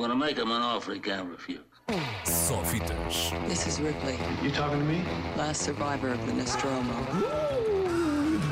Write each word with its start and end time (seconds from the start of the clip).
going 0.00 0.10
to 0.10 0.16
make 0.16 0.38
him 0.38 0.50
an 0.50 0.62
offer 0.62 0.94
he 0.94 0.98
can't 1.00 1.28
refuse. 1.30 1.60
Só 2.24 2.62
fitas. 2.64 3.32
This 3.48 3.66
is 3.66 3.80
Ripley, 3.80 4.16
You 4.42 4.50
talking 4.50 4.78
to 4.78 4.84
me? 4.84 5.02
last 5.36 5.62
survivor 5.62 6.08
of 6.08 6.24
the 6.26 6.32
Nostromo. 6.32 6.94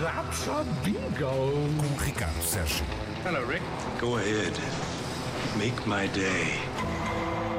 That's 0.02 0.46
a 0.48 0.64
bingo. 0.84 1.30
Com 1.78 2.04
Ricardo 2.04 2.42
Sérgio. 2.42 2.84
Hello, 3.24 3.42
Rick. 3.46 3.62
Go 3.98 4.16
ahead. 4.18 4.52
Make 5.56 5.86
my 5.86 6.06
day. 6.08 6.60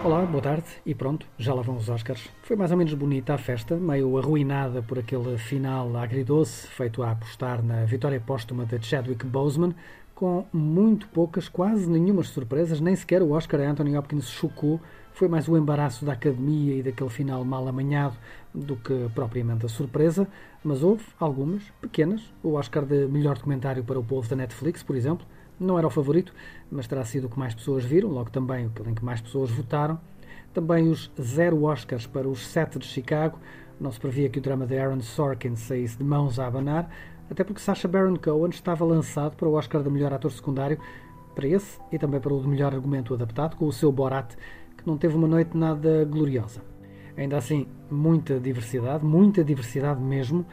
Olá, 0.04 0.22
boa 0.26 0.42
tarde 0.42 0.68
e 0.86 0.94
pronto, 0.96 1.26
já 1.38 1.54
lá 1.54 1.62
vão 1.62 1.76
os 1.76 1.90
Oscars. 1.90 2.30
Foi 2.44 2.56
mais 2.56 2.72
ou 2.72 2.78
menos 2.78 2.94
bonita 2.94 3.34
a 3.34 3.38
festa, 3.38 3.76
meio 3.76 4.18
arruinada 4.18 4.82
por 4.82 4.98
aquele 5.00 5.38
final 5.38 5.94
agridoce 5.98 6.68
feito 6.68 7.04
a 7.04 7.12
apostar 7.12 7.62
na 7.62 7.84
vitória 7.86 8.22
póstuma 8.22 8.66
de 8.66 8.86
Chadwick 8.86 9.26
Boseman, 9.26 9.76
com 10.20 10.46
muito 10.52 11.08
poucas, 11.08 11.48
quase 11.48 11.90
nenhumas 11.90 12.28
surpresas, 12.28 12.82
nem 12.82 12.94
sequer 12.94 13.22
o 13.22 13.32
Oscar 13.32 13.62
a 13.62 13.64
Anthony 13.64 13.98
Hopkins 13.98 14.28
chocou. 14.28 14.82
Foi 15.14 15.30
mais 15.30 15.48
o 15.48 15.56
embaraço 15.56 16.04
da 16.04 16.12
academia 16.12 16.76
e 16.76 16.84
daquele 16.84 17.10
final 17.10 17.46
mal 17.46 17.66
amanhado 17.66 18.18
do 18.54 18.76
que 18.76 19.10
propriamente 19.16 19.66
a 19.66 19.70
surpresa, 19.70 20.28
mas 20.62 20.84
houve 20.84 21.06
algumas, 21.18 21.64
pequenas. 21.80 22.22
O 22.44 22.56
Oscar 22.56 22.84
de 22.84 23.08
melhor 23.08 23.36
documentário 23.36 23.82
para 23.82 23.98
o 23.98 24.04
povo 24.04 24.28
da 24.28 24.36
Netflix, 24.36 24.84
por 24.84 24.98
exemplo, 24.98 25.26
não 25.58 25.78
era 25.78 25.88
o 25.88 25.90
favorito, 25.90 26.34
mas 26.70 26.86
terá 26.86 27.06
sido 27.06 27.28
o 27.28 27.30
que 27.30 27.40
mais 27.40 27.56
pessoas 27.56 27.86
viram, 27.86 28.10
logo 28.10 28.30
também 28.30 28.66
o 28.66 28.90
em 28.90 28.94
que 28.94 29.06
mais 29.06 29.22
pessoas 29.22 29.50
votaram. 29.50 29.98
Também 30.54 30.90
os 30.90 31.10
zero 31.22 31.64
Oscars 31.64 32.06
para 32.06 32.28
os 32.28 32.46
sete 32.46 32.78
de 32.78 32.86
Chicago. 32.86 33.40
Não 33.80 33.90
se 33.90 34.00
previa 34.02 34.30
que 34.30 34.40
o 34.40 34.42
drama 34.42 34.66
de 34.68 34.78
Aaron 34.78 35.00
Sorkin 35.00 35.56
saísse 35.56 35.98
de 35.98 36.04
mãos 36.04 36.38
a 36.40 36.48
abanar, 36.48 36.90
até 37.30 37.44
porque 37.44 37.62
Sacha 37.62 37.88
Baron 37.88 38.16
Cohen 38.16 38.50
estava 38.50 38.84
lançado 38.84 39.36
para 39.36 39.48
o 39.48 39.54
Oscar 39.54 39.84
de 39.84 39.90
melhor 39.90 40.14
ator 40.14 40.32
secundário, 40.32 40.80
para 41.36 41.48
esse 41.48 41.80
e 41.92 41.98
também 41.98 42.20
para 42.20 42.34
o 42.34 42.42
de 42.42 42.48
melhor 42.48 42.74
argumento 42.74 43.14
adaptado, 43.14 43.56
com 43.56 43.66
o 43.66 43.72
seu 43.72 43.92
Borat, 43.92 44.36
que 44.78 44.86
não 44.86 44.98
teve 44.98 45.16
uma 45.16 45.28
noite 45.28 45.56
nada 45.56 46.04
gloriosa. 46.06 46.62
Ainda 47.16 47.38
assim, 47.38 47.68
muita 47.90 48.40
diversidade, 48.40 49.06
muita 49.06 49.44
diversidade 49.44 50.02
mesmo, 50.02 50.46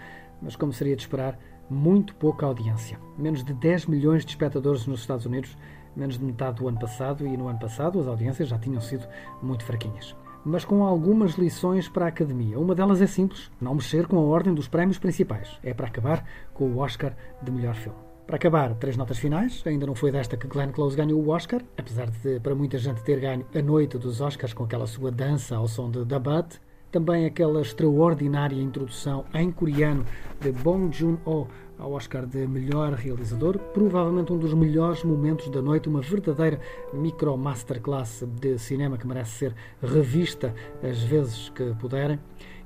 mas 0.42 0.56
como 0.56 0.72
seria 0.72 0.96
de 0.96 1.02
esperar, 1.02 1.38
muito 1.70 2.14
pouca 2.16 2.46
audiência. 2.46 2.98
Menos 3.16 3.42
de 3.42 3.52
10 3.52 3.86
milhões 3.86 4.24
de 4.24 4.30
espectadores 4.30 4.86
nos 4.86 5.00
Estados 5.00 5.26
Unidos, 5.26 5.56
menos 5.96 6.18
de 6.18 6.24
metade 6.24 6.58
do 6.58 6.68
ano 6.68 6.78
passado, 6.78 7.26
e 7.26 7.36
no 7.36 7.48
ano 7.48 7.58
passado 7.58 7.98
as 8.00 8.06
audiências 8.06 8.48
já 8.48 8.58
tinham 8.58 8.80
sido 8.80 9.06
muito 9.42 9.64
fraquinhas. 9.64 10.14
Mas 10.48 10.64
com 10.64 10.84
algumas 10.84 11.32
lições 11.32 11.88
para 11.88 12.04
a 12.04 12.08
Academia. 12.08 12.56
Uma 12.56 12.72
delas 12.72 13.02
é 13.02 13.06
simples: 13.08 13.50
não 13.60 13.74
mexer 13.74 14.06
com 14.06 14.16
a 14.16 14.20
ordem 14.20 14.54
dos 14.54 14.68
prémios 14.68 14.96
principais. 14.96 15.58
É 15.60 15.74
para 15.74 15.88
acabar 15.88 16.24
com 16.54 16.66
o 16.66 16.78
Oscar 16.78 17.16
de 17.42 17.50
melhor 17.50 17.74
filme. 17.74 17.98
Para 18.28 18.36
acabar, 18.36 18.72
três 18.76 18.96
notas 18.96 19.18
finais. 19.18 19.60
Ainda 19.66 19.86
não 19.86 19.96
foi 19.96 20.12
desta 20.12 20.36
que 20.36 20.46
Glenn 20.46 20.70
Close 20.70 20.96
ganhou 20.96 21.20
o 21.20 21.30
Oscar, 21.30 21.60
apesar 21.76 22.10
de 22.10 22.38
para 22.38 22.54
muita 22.54 22.78
gente 22.78 23.02
ter 23.02 23.18
ganho 23.18 23.44
a 23.52 23.60
noite 23.60 23.98
dos 23.98 24.20
Oscars 24.20 24.54
com 24.54 24.62
aquela 24.62 24.86
sua 24.86 25.10
dança 25.10 25.56
ao 25.56 25.66
som 25.66 25.90
de 25.90 26.06
The 26.06 26.18
Butt. 26.20 26.60
Também 26.92 27.26
aquela 27.26 27.60
extraordinária 27.60 28.62
introdução 28.62 29.24
em 29.34 29.50
coreano 29.50 30.06
de 30.40 30.52
Bong 30.52 30.96
Joon-ho 30.96 31.48
ao 31.78 31.92
Oscar 31.92 32.26
de 32.26 32.46
melhor 32.46 32.92
realizador, 32.92 33.58
provavelmente 33.58 34.32
um 34.32 34.38
dos 34.38 34.54
melhores 34.54 35.02
momentos 35.04 35.48
da 35.50 35.60
noite, 35.60 35.88
uma 35.88 36.00
verdadeira 36.00 36.60
micro 36.92 37.36
masterclass 37.36 38.24
de 38.40 38.58
cinema 38.58 38.96
que 38.96 39.06
merece 39.06 39.32
ser 39.32 39.54
revista 39.82 40.54
as 40.82 41.02
vezes 41.02 41.50
que 41.50 41.74
puderem. 41.74 42.18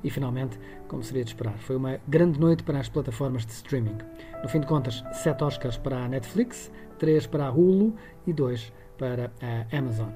E 0.02 0.10
finalmente, 0.10 0.58
como 0.88 1.02
seria 1.02 1.24
de 1.24 1.30
esperar, 1.30 1.58
foi 1.58 1.76
uma 1.76 2.00
grande 2.08 2.40
noite 2.40 2.62
para 2.62 2.78
as 2.78 2.88
plataformas 2.88 3.44
de 3.44 3.52
streaming. 3.52 3.98
No 4.42 4.48
fim 4.48 4.60
de 4.60 4.66
contas, 4.66 5.04
sete 5.12 5.44
Oscars 5.44 5.76
para 5.76 6.04
a 6.04 6.08
Netflix, 6.08 6.72
três 6.98 7.26
para 7.26 7.46
a 7.46 7.50
Hulu 7.50 7.94
e 8.26 8.32
dois 8.32 8.72
para 8.96 9.30
a 9.42 9.76
Amazon. 9.76 10.10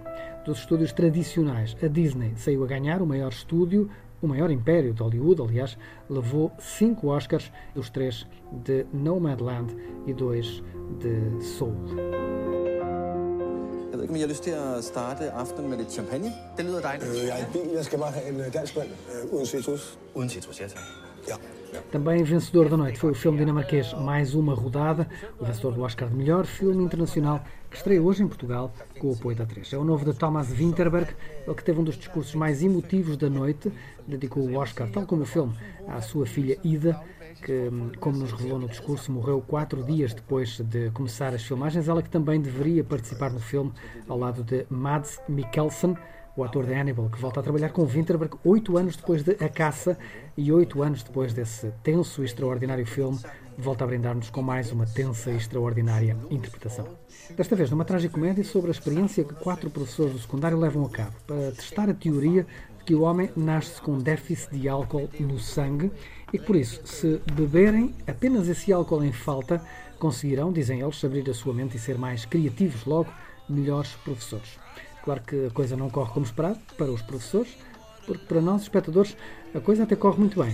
Dos 0.44 0.58
estúdios 0.58 0.92
tradicionais, 0.92 1.74
a 1.82 1.88
Disney 1.88 2.34
saiu 2.36 2.62
a 2.64 2.66
ganhar 2.66 3.00
o 3.00 3.06
maior 3.06 3.32
estúdio, 3.32 3.88
o 4.20 4.26
maior 4.26 4.50
império 4.50 4.92
de 4.92 5.02
Hollywood, 5.02 5.40
aliás, 5.40 5.78
levou 6.10 6.52
cinco 6.60 7.08
Oscars, 7.08 7.50
os 7.74 7.88
três 7.88 8.26
de 8.52 8.84
Nomadland 8.92 9.70
e 10.06 10.12
dois 10.12 10.62
de 11.00 11.42
Soul. 11.42 11.74
Jeg 13.90 13.98
ved 13.98 14.02
ikke, 14.02 14.12
om 14.12 14.16
I 14.16 14.20
har 14.20 14.28
lyst 14.28 14.42
til 14.42 14.50
at 14.50 14.84
starte 14.84 15.30
aftenen 15.30 15.70
med 15.70 15.78
lidt 15.78 15.92
champagne? 15.92 16.32
Det 16.56 16.64
lyder 16.64 16.80
dejligt. 16.80 17.10
Øh, 17.10 17.26
jeg 17.28 17.40
er 17.40 17.46
i 17.46 17.52
bil. 17.52 17.70
Jeg 17.74 17.84
skal 17.84 17.98
bare 17.98 18.10
have 18.10 18.28
en 18.28 18.40
øh, 18.40 18.52
dansk 18.52 18.76
mand 18.76 18.88
øh, 18.88 19.34
uden 19.34 19.46
citrus. 19.46 19.98
Uden 20.14 20.28
citrus, 20.28 20.60
ja 20.60 20.66
tak. 20.68 21.03
Também 21.90 22.22
vencedor 22.22 22.68
da 22.68 22.76
noite 22.76 22.98
foi 22.98 23.12
o 23.12 23.14
filme 23.14 23.38
dinamarquês 23.38 23.92
Mais 23.94 24.34
Uma 24.34 24.54
Rodada, 24.54 25.08
o 25.38 25.44
vencedor 25.44 25.72
do 25.72 25.82
Oscar 25.82 26.08
de 26.08 26.14
melhor 26.14 26.44
filme 26.44 26.84
internacional, 26.84 27.42
que 27.70 27.76
estreia 27.76 28.02
hoje 28.02 28.22
em 28.22 28.28
Portugal 28.28 28.72
com 28.98 29.10
o 29.10 29.12
apoio 29.14 29.36
da 29.36 29.44
3. 29.44 29.72
É 29.72 29.78
o 29.78 29.84
novo 29.84 30.04
de 30.04 30.16
Thomas 30.16 30.48
Winterberg, 30.52 31.14
ele 31.46 31.54
que 31.54 31.64
teve 31.64 31.80
um 31.80 31.84
dos 31.84 31.96
discursos 31.96 32.34
mais 32.34 32.62
emotivos 32.62 33.16
da 33.16 33.28
noite, 33.28 33.72
dedicou 34.06 34.44
o 34.44 34.56
Oscar, 34.56 34.88
tal 34.90 35.06
como 35.06 35.22
o 35.22 35.26
filme, 35.26 35.54
à 35.88 36.00
sua 36.00 36.26
filha 36.26 36.58
Ida, 36.62 37.00
que, 37.44 37.70
como 38.00 38.18
nos 38.18 38.32
revelou 38.32 38.58
no 38.58 38.68
discurso, 38.68 39.10
morreu 39.12 39.40
quatro 39.40 39.82
dias 39.82 40.14
depois 40.14 40.58
de 40.60 40.90
começar 40.90 41.34
as 41.34 41.42
filmagens. 41.42 41.88
Ela 41.88 42.02
que 42.02 42.10
também 42.10 42.40
deveria 42.40 42.84
participar 42.84 43.30
no 43.30 43.40
filme 43.40 43.72
ao 44.08 44.18
lado 44.18 44.42
de 44.42 44.66
Mads 44.70 45.20
Mikkelsen, 45.28 45.96
o 46.36 46.42
ator 46.42 46.66
de 46.66 46.74
Hannibal, 46.74 47.08
que 47.08 47.20
volta 47.20 47.40
a 47.40 47.42
trabalhar 47.42 47.70
com 47.70 47.84
Winterberg 47.84 48.36
oito 48.44 48.76
anos 48.76 48.96
depois 48.96 49.22
de 49.22 49.36
A 49.44 49.48
Caça 49.48 49.96
e 50.36 50.50
oito 50.50 50.82
anos 50.82 51.02
depois 51.02 51.32
desse 51.32 51.70
tenso 51.82 52.22
e 52.22 52.24
extraordinário 52.24 52.84
filme, 52.84 53.18
volta 53.56 53.84
a 53.84 53.86
brindar-nos 53.86 54.30
com 54.30 54.42
mais 54.42 54.72
uma 54.72 54.84
tensa 54.84 55.30
e 55.30 55.36
extraordinária 55.36 56.16
interpretação. 56.30 56.88
Desta 57.36 57.54
vez 57.54 57.70
numa 57.70 57.84
tragicomédia 57.84 58.42
sobre 58.42 58.68
a 58.68 58.72
experiência 58.72 59.22
que 59.22 59.34
quatro 59.34 59.70
professores 59.70 60.12
do 60.12 60.18
secundário 60.18 60.58
levam 60.58 60.84
a 60.84 60.90
cabo 60.90 61.14
para 61.26 61.52
testar 61.52 61.88
a 61.88 61.94
teoria 61.94 62.44
de 62.78 62.84
que 62.84 62.94
o 62.94 63.02
homem 63.02 63.30
nasce 63.36 63.80
com 63.80 63.96
déficit 63.98 64.58
de 64.58 64.68
álcool 64.68 65.08
no 65.20 65.38
sangue 65.38 65.92
e 66.32 66.38
que 66.38 66.44
por 66.44 66.56
isso, 66.56 66.84
se 66.84 67.20
beberem 67.32 67.94
apenas 68.08 68.48
esse 68.48 68.72
álcool 68.72 69.04
em 69.04 69.12
falta, 69.12 69.62
conseguirão, 70.00 70.52
dizem 70.52 70.80
eles, 70.80 71.02
abrir 71.04 71.30
a 71.30 71.34
sua 71.34 71.54
mente 71.54 71.76
e 71.76 71.80
ser 71.80 71.96
mais 71.96 72.24
criativos, 72.24 72.84
logo 72.84 73.10
melhores 73.48 73.92
professores. 74.04 74.58
Claro 75.04 75.20
que 75.20 75.48
a 75.48 75.50
coisa 75.50 75.76
não 75.76 75.90
corre 75.90 76.12
como 76.12 76.24
esperado 76.24 76.58
para 76.78 76.90
os 76.90 77.02
professores, 77.02 77.54
porque 78.06 78.24
para 78.24 78.40
nós, 78.40 78.62
espectadores, 78.62 79.14
a 79.54 79.60
coisa 79.60 79.82
até 79.82 79.94
corre 79.94 80.18
muito 80.18 80.42
bem. 80.42 80.50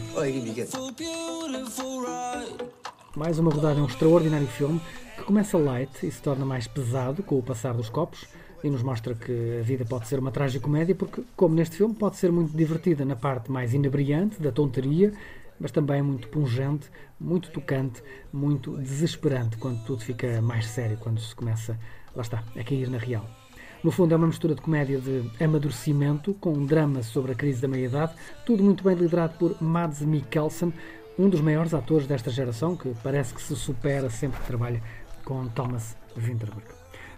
Mais 3.14 3.38
uma 3.38 3.52
rodada 3.52 3.78
é 3.78 3.82
um 3.82 3.86
extraordinário 3.86 4.48
filme 4.48 4.80
que 5.16 5.22
começa 5.22 5.56
light 5.56 6.04
e 6.04 6.10
se 6.10 6.20
torna 6.20 6.44
mais 6.44 6.66
pesado 6.66 7.22
com 7.22 7.38
o 7.38 7.42
passar 7.44 7.74
dos 7.74 7.88
copos 7.88 8.26
e 8.64 8.68
nos 8.68 8.82
mostra 8.82 9.14
que 9.14 9.58
a 9.60 9.62
vida 9.62 9.84
pode 9.84 10.08
ser 10.08 10.18
uma 10.18 10.32
tragicomédia 10.32 10.96
porque, 10.96 11.22
como 11.36 11.54
neste 11.54 11.76
filme, 11.76 11.94
pode 11.94 12.16
ser 12.16 12.32
muito 12.32 12.56
divertida 12.56 13.04
na 13.04 13.14
parte 13.14 13.52
mais 13.52 13.72
inebriante, 13.72 14.42
da 14.42 14.50
tonteria, 14.50 15.12
mas 15.60 15.70
também 15.70 16.02
muito 16.02 16.26
pungente, 16.26 16.90
muito 17.20 17.52
tocante, 17.52 18.02
muito 18.32 18.76
desesperante 18.78 19.56
quando 19.58 19.84
tudo 19.84 20.02
fica 20.02 20.42
mais 20.42 20.66
sério, 20.66 20.96
quando 20.98 21.20
se 21.20 21.36
começa, 21.36 21.78
lá 22.16 22.22
está, 22.22 22.42
a 22.56 22.64
cair 22.64 22.90
na 22.90 22.98
real. 22.98 23.39
No 23.82 23.91
fundo, 23.91 24.12
é 24.12 24.16
uma 24.16 24.26
mistura 24.26 24.54
de 24.54 24.60
comédia 24.60 25.00
de 25.00 25.24
amadurecimento 25.42 26.34
com 26.34 26.52
um 26.52 26.66
drama 26.66 27.02
sobre 27.02 27.32
a 27.32 27.34
crise 27.34 27.62
da 27.62 27.68
meia-idade, 27.68 28.12
tudo 28.44 28.62
muito 28.62 28.84
bem 28.84 28.94
liderado 28.94 29.38
por 29.38 29.56
Mads 29.62 30.02
Mikkelsen, 30.02 30.70
um 31.18 31.30
dos 31.30 31.41
maiores 31.41 31.72
atores 31.72 32.06
desta 32.06 32.30
geração, 32.30 32.76
que 32.76 32.94
parece 33.02 33.32
que 33.32 33.41
se 33.41 33.56
supera 33.56 34.10
sempre 34.10 34.38
que 34.38 34.46
trabalha 34.46 34.82
com 35.24 35.48
Thomas 35.48 35.96
Winterberg. 36.14 36.62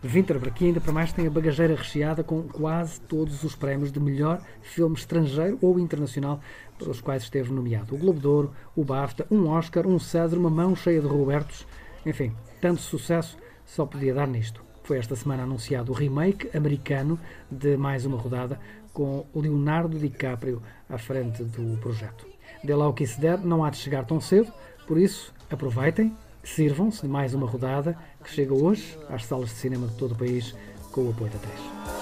Winterberg, 0.04 0.56
que 0.56 0.66
ainda 0.66 0.80
para 0.80 0.92
mais 0.92 1.12
tem 1.12 1.26
a 1.26 1.30
bagageira 1.30 1.74
recheada 1.74 2.22
com 2.22 2.44
quase 2.44 3.00
todos 3.00 3.42
os 3.42 3.56
prémios 3.56 3.90
de 3.90 3.98
melhor 3.98 4.40
filme 4.60 4.94
estrangeiro 4.94 5.58
ou 5.60 5.80
internacional 5.80 6.40
pelos 6.78 7.00
quais 7.00 7.24
esteve 7.24 7.52
nomeado. 7.52 7.92
O 7.96 7.98
Globo 7.98 8.20
de 8.20 8.26
Ouro, 8.28 8.52
o 8.76 8.84
BAFTA, 8.84 9.26
um 9.28 9.48
Oscar, 9.48 9.84
um 9.84 9.98
César, 9.98 10.38
uma 10.38 10.50
mão 10.50 10.76
cheia 10.76 11.00
de 11.00 11.08
Robertos. 11.08 11.66
Enfim, 12.06 12.32
tanto 12.60 12.80
sucesso 12.80 13.36
só 13.64 13.84
podia 13.84 14.14
dar 14.14 14.28
nisto. 14.28 14.71
Foi 14.84 14.98
esta 14.98 15.14
semana 15.14 15.44
anunciado 15.44 15.92
o 15.92 15.94
remake 15.94 16.54
americano 16.56 17.18
de 17.50 17.76
mais 17.76 18.04
uma 18.04 18.18
rodada 18.18 18.58
com 18.92 19.24
Leonardo 19.34 19.98
DiCaprio 19.98 20.60
à 20.88 20.98
frente 20.98 21.44
do 21.44 21.78
projeto. 21.78 22.26
Dê 22.64 22.74
lá 22.74 22.88
o 22.88 22.92
que 22.92 23.06
se 23.06 23.20
der, 23.20 23.38
não 23.38 23.64
há 23.64 23.70
de 23.70 23.76
chegar 23.76 24.04
tão 24.04 24.20
cedo, 24.20 24.52
por 24.86 24.98
isso 24.98 25.32
aproveitem, 25.50 26.16
sirvam-se 26.42 27.02
de 27.02 27.08
mais 27.08 27.32
uma 27.32 27.46
rodada 27.46 27.96
que 28.22 28.30
chega 28.30 28.54
hoje 28.54 28.98
às 29.08 29.24
salas 29.24 29.50
de 29.50 29.54
cinema 29.54 29.86
de 29.86 29.94
todo 29.94 30.12
o 30.12 30.16
país 30.16 30.54
com 30.90 31.02
o 31.02 31.10
apoio 31.10 31.30
da 31.30 31.38
3. 31.38 32.01